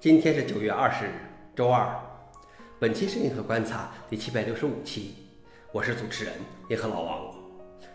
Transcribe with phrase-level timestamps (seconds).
[0.00, 1.10] 今天是九月二十日，
[1.54, 1.86] 周二。
[2.78, 5.10] 本期是银河观察第七百六十五期，
[5.72, 6.32] 我是主持人
[6.70, 7.34] 银河老王。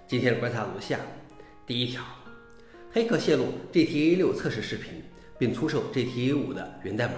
[0.06, 1.00] 今天的观察如下：
[1.66, 2.04] 第一条，
[2.94, 5.02] 黑客泄露 GTA 六测试视频，
[5.40, 7.14] 并出售 GTA 五的源代码。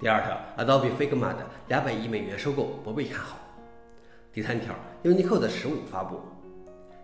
[0.00, 3.38] 第二条，Adobe Figma 的两百亿美元收购不被看好。
[4.32, 6.22] 第三条，Unicode 十五发布。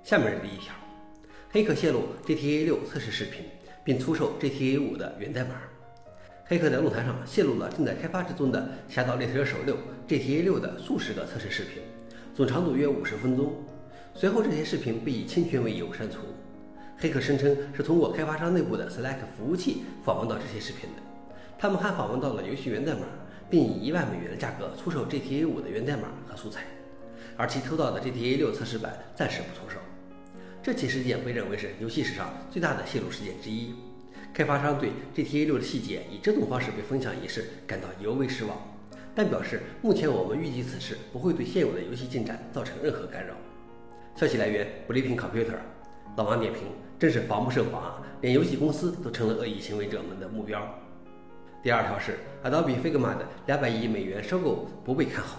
[0.03, 0.75] 下面是第一条，
[1.51, 3.45] 黑客泄露 GTA 六测试视频，
[3.85, 5.51] 并出售 GTA 五的源代码。
[6.51, 9.77] 黑客在论坛上泄露了正在开发之中的《侠盗猎车手六》
[10.09, 11.81] GTA 六的数十个测试视频，
[12.35, 13.55] 总长度约五十分钟。
[14.15, 16.17] 随后，这些视频被以侵权为由删除。
[16.99, 21.03] 黑客声称是通过开发商内部的 Slack 服务器访问到这些视频的。
[21.57, 23.03] 他们还访问到了游戏源代码，
[23.49, 26.65] 并以一万美元的价格出售 GTA 五的源代码和素材，
[27.37, 29.79] 而其偷盗的 GTA 六测试版暂时不出售。
[30.61, 33.73] 这起事件被认为是游戏史上最大的泄露事件之一。
[34.33, 38.57] 开发商对 GTA 六的细节以这种方式被分享一事感到尤为失望，
[39.15, 43.35] 但表示目前我们预计此事不会对现有的游戏进展造成任何干扰。
[44.15, 45.57] 消息来源：Blipping Computer。
[46.17, 46.63] 老王点评：
[46.99, 48.03] 真是防不胜防啊！
[48.21, 50.63] 连游戏公司都成了恶意行为者们的目标。
[51.63, 55.39] 第二条是 Adobe Figma 的两百亿美元收购不被看好。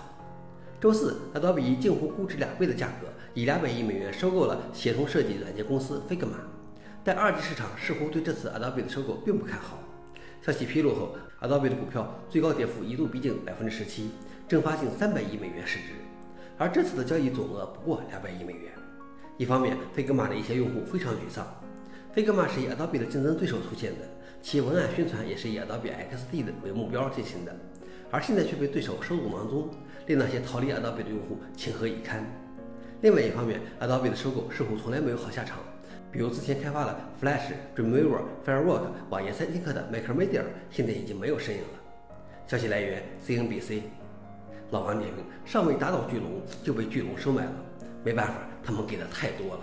[0.80, 6.28] 周四，Adobe 以近乎估值两倍的价格，以两百亿美元收购了协同设计软件公司 Figma。
[7.04, 9.80] 但二级市场似乎对这次 Adobe 的收购并不看好。
[10.42, 14.12] 消息披露后，Adobe 的股票最高跌幅一度逼近百分之十七，
[14.48, 15.86] 蒸发近三百亿美元市值。
[16.58, 18.72] 而这次的交易总额不过两百亿美元。
[19.38, 21.48] 一方面，Figma 的一些用户非常沮丧。
[22.16, 24.08] Figma 是以 Adobe 的竞争对手出现的，
[24.42, 27.56] 其文案宣传也是以 Adobe XD 的为目标进行的，
[28.12, 29.70] 而现在却被对手收入囊中，
[30.06, 32.24] 令那些逃离 Adobe 的用户情何以堪？
[33.02, 35.58] 另外一方面，Adobe 的收购似乎从来没有好下场。
[36.12, 41.68] 比如之前开发了 Flash、Dreamweaver、Firework 网页三剑客的 MacroMedia，现在已经没有身影了。
[42.46, 43.82] 消息来源：CNBC。
[44.72, 47.52] 老王点评：尚未打倒巨龙就被巨龙收买了，
[48.04, 49.62] 没办法，他们给的太多了。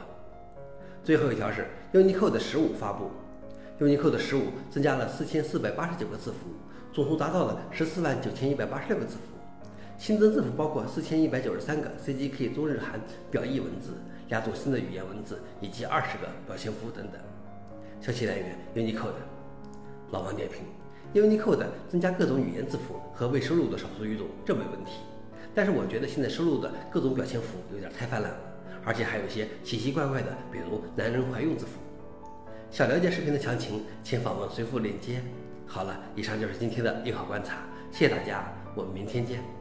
[1.04, 3.10] 最后一条是 Unicode 十五发布
[3.80, 6.50] ，Unicode 十五增加了四千四百八十九个字符，
[6.92, 9.20] 总数达到了十四万九千一百八十六个字符。
[9.98, 13.00] 新增字符包括四千一百九十三个 CGK 中日韩
[13.30, 13.92] 表意文字。
[14.28, 17.20] 两种新的语言文字以及二十个表情符等等。
[18.00, 19.20] 消息来源：Unicode。
[20.10, 20.62] 老王点评
[21.22, 24.92] ：Unicode 增加各种语言字符和未收录的少数语种，这没问题。
[25.54, 28.38] 但是我觉得现在收录的各种表情符有点太泛滥了，
[28.84, 31.72] 而且还有一些奇奇怪怪的，比如男人怀孕字符。
[32.70, 35.20] 想了解视频的详情，请访问随附链接。
[35.66, 37.56] 好了，以上就是今天的硬核观察，
[37.90, 38.44] 谢谢大家，
[38.74, 39.57] 我们明天见。